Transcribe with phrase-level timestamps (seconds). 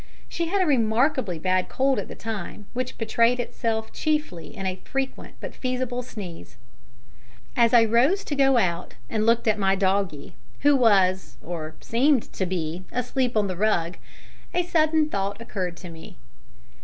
[0.27, 4.81] She had a remarkably bad cold at the time, which betrayed itself chiefly in a
[4.83, 6.57] frequent, but feeble, sneeze.
[7.55, 12.33] As I rose to go out, and looked at my doggie who was, or seemed
[12.33, 13.97] to be, asleep on the rug
[14.55, 16.17] a sudden thought occurred to me.